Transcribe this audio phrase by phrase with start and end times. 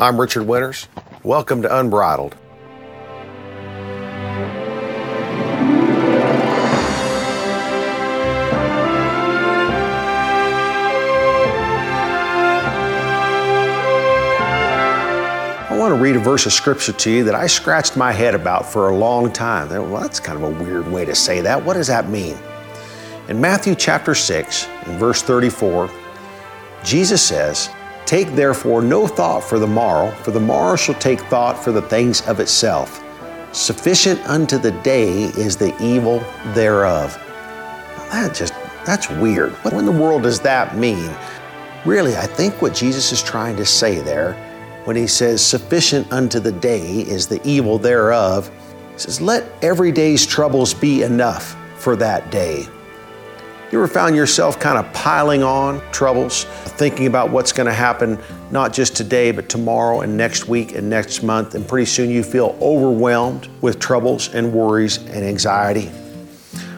[0.00, 0.86] I'm Richard Winters.
[1.24, 2.36] Welcome to Unbridled.
[15.64, 18.36] I want to read a verse of scripture to you that I scratched my head
[18.36, 19.68] about for a long time.
[19.68, 21.64] Well, that's kind of a weird way to say that.
[21.64, 22.38] What does that mean?
[23.28, 25.90] In Matthew chapter 6, in verse 34,
[26.84, 27.68] Jesus says,
[28.08, 31.82] Take therefore no thought for the morrow, for the morrow shall take thought for the
[31.82, 33.04] things of itself.
[33.52, 36.20] Sufficient unto the day is the evil
[36.54, 37.12] thereof.
[38.10, 38.54] that just,
[38.86, 39.52] that's weird.
[39.62, 41.14] What in the world does that mean?
[41.84, 44.32] Really, I think what Jesus is trying to say there
[44.84, 48.50] when he says, Sufficient unto the day is the evil thereof,
[48.94, 52.66] he says, Let every day's troubles be enough for that day.
[53.70, 58.18] You ever found yourself kind of piling on troubles, thinking about what's going to happen
[58.50, 62.22] not just today, but tomorrow and next week and next month, and pretty soon you
[62.22, 65.90] feel overwhelmed with troubles and worries and anxiety?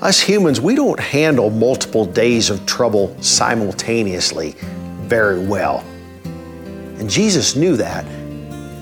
[0.00, 4.56] Us humans, we don't handle multiple days of trouble simultaneously
[5.02, 5.84] very well.
[6.24, 8.04] And Jesus knew that.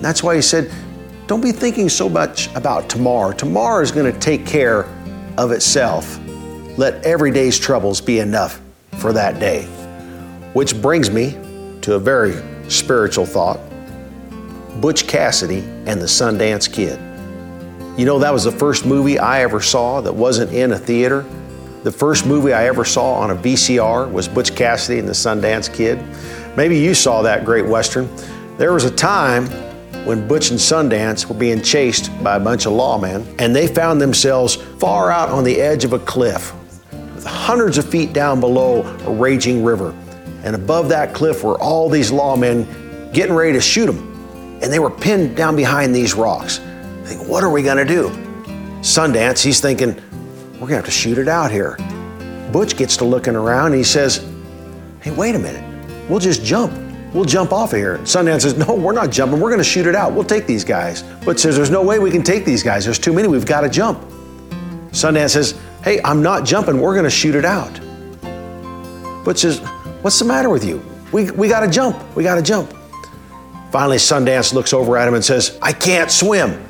[0.01, 0.71] That's why he said,
[1.27, 3.31] Don't be thinking so much about tomorrow.
[3.31, 4.85] Tomorrow is going to take care
[5.37, 6.19] of itself.
[6.81, 8.59] Let every day's troubles be enough
[8.97, 9.65] for that day.
[10.53, 11.37] Which brings me
[11.81, 13.59] to a very spiritual thought
[14.81, 16.99] Butch Cassidy and the Sundance Kid.
[17.99, 21.23] You know, that was the first movie I ever saw that wasn't in a theater.
[21.83, 25.71] The first movie I ever saw on a VCR was Butch Cassidy and the Sundance
[25.71, 26.03] Kid.
[26.57, 28.09] Maybe you saw that great Western.
[28.57, 29.45] There was a time
[30.03, 34.01] when Butch and Sundance were being chased by a bunch of lawmen, and they found
[34.01, 36.55] themselves far out on the edge of a cliff,
[37.25, 39.91] hundreds of feet down below a raging river.
[40.43, 44.59] And above that cliff were all these lawmen getting ready to shoot them.
[44.61, 46.59] And they were pinned down behind these rocks.
[47.03, 48.09] Thinking, what are we going to do?
[48.81, 49.95] Sundance, he's thinking,
[50.53, 51.77] we're going to have to shoot it out here.
[52.51, 54.27] Butch gets to looking around and he says,
[55.01, 56.09] hey, wait a minute.
[56.09, 56.73] We'll just jump.
[57.13, 57.97] We'll jump off of here.
[57.99, 59.39] Sundance says, No, we're not jumping.
[59.39, 60.13] We're going to shoot it out.
[60.13, 61.03] We'll take these guys.
[61.25, 62.85] Butch says, There's no way we can take these guys.
[62.85, 63.27] There's too many.
[63.27, 63.99] We've got to jump.
[64.91, 66.79] Sundance says, Hey, I'm not jumping.
[66.79, 67.79] We're to shoot it out.
[69.25, 69.59] Butch says,
[70.01, 70.83] What's the matter with you?
[71.11, 72.15] We, we got to jump.
[72.15, 72.73] We got to jump.
[73.71, 76.61] Finally, Sundance looks over at him and says, I can't swim.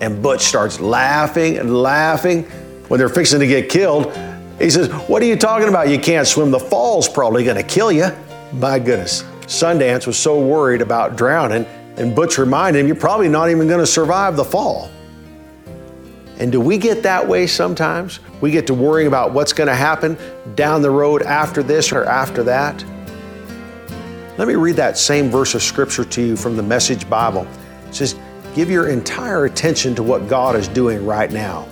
[0.00, 2.44] And Butch starts laughing and laughing
[2.88, 4.12] when they're fixing to get killed.
[4.58, 5.88] He says, What are you talking about?
[5.88, 6.50] You can't swim.
[6.50, 8.08] The fall's probably to kill you.
[8.52, 9.22] My goodness.
[9.42, 11.64] Sundance was so worried about drowning,
[11.96, 14.90] and Butch reminded him, You're probably not even to survive the fall.
[16.40, 18.18] And do we get that way sometimes?
[18.40, 20.16] We get to worrying about what's going to happen
[20.54, 22.82] down the road after this or after that.
[24.38, 27.46] Let me read that same verse of scripture to you from the Message Bible.
[27.86, 28.18] It says,
[28.54, 31.66] Give your entire attention to what God is doing right now.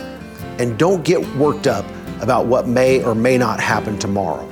[0.59, 1.87] And don't get worked up
[2.21, 4.47] about what may or may not happen tomorrow.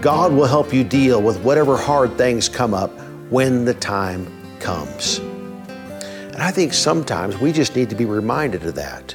[0.00, 2.90] God will help you deal with whatever hard things come up
[3.30, 4.26] when the time
[4.58, 5.20] comes.
[5.20, 9.14] And I think sometimes we just need to be reminded of that.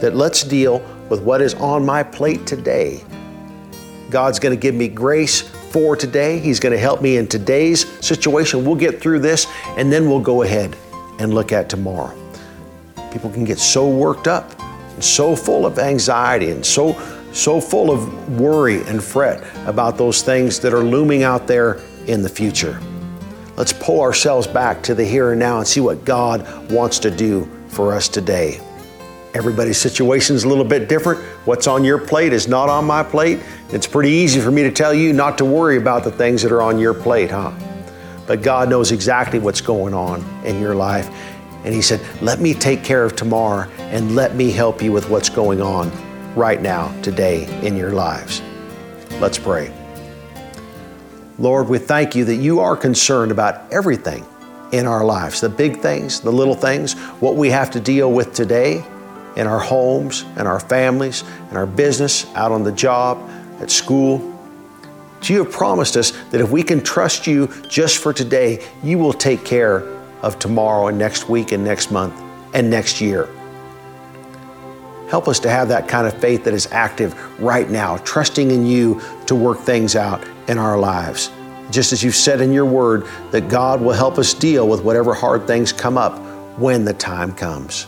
[0.00, 0.78] That let's deal
[1.08, 3.04] with what is on my plate today.
[4.10, 6.38] God's going to give me grace for today.
[6.38, 8.64] He's going to help me in today's situation.
[8.64, 10.76] We'll get through this and then we'll go ahead
[11.18, 12.16] and look at tomorrow.
[13.12, 14.58] People can get so worked up
[14.94, 16.96] and so full of anxiety and so
[17.32, 22.22] so full of worry and fret about those things that are looming out there in
[22.22, 22.80] the future.
[23.56, 27.10] Let's pull ourselves back to the here and now and see what God wants to
[27.10, 28.60] do for us today.
[29.34, 31.20] Everybody's situation is a little bit different.
[31.44, 33.40] What's on your plate is not on my plate.
[33.70, 36.50] It's pretty easy for me to tell you not to worry about the things that
[36.50, 37.52] are on your plate, huh?
[38.26, 41.10] But God knows exactly what's going on in your life.
[41.64, 45.10] And He said, Let me take care of tomorrow and let me help you with
[45.10, 45.92] what's going on
[46.34, 48.40] right now, today, in your lives.
[49.20, 49.72] Let's pray.
[51.38, 54.24] Lord, we thank you that you are concerned about everything
[54.72, 58.32] in our lives the big things, the little things, what we have to deal with
[58.32, 58.84] today
[59.36, 63.18] in our homes in our families in our business, out on the job,
[63.60, 64.34] at school.
[65.22, 69.12] You have promised us that if we can trust you just for today, you will
[69.12, 69.80] take care
[70.22, 72.14] of tomorrow and next week and next month
[72.54, 73.28] and next year.
[75.10, 78.64] Help us to have that kind of faith that is active right now, trusting in
[78.64, 81.30] you to work things out in our lives.
[81.70, 85.14] Just as you've said in your word, that God will help us deal with whatever
[85.14, 86.18] hard things come up
[86.58, 87.86] when the time comes.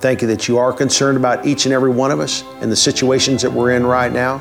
[0.00, 2.76] Thank you that you are concerned about each and every one of us and the
[2.76, 4.38] situations that we're in right now.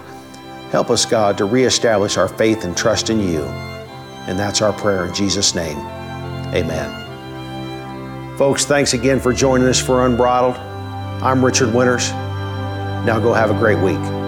[0.71, 3.43] Help us, God, to reestablish our faith and trust in you.
[4.27, 5.77] And that's our prayer in Jesus' name.
[6.55, 8.37] Amen.
[8.37, 10.55] Folks, thanks again for joining us for Unbridled.
[10.55, 12.11] I'm Richard Winters.
[12.11, 14.18] Now go have a great week.